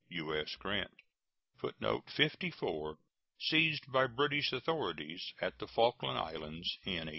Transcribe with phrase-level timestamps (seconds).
[0.09, 0.55] U.S.
[0.55, 0.89] GRANT.
[1.57, 2.97] [Footnote 54:
[3.37, 7.07] Seized by British authorities at the Falkland Islands in 1854.